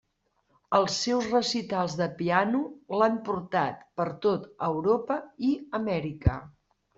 [0.77, 2.61] Els seus recitals de piano
[3.01, 5.19] l'han portat per tot Europa
[5.51, 6.41] i Amèrica.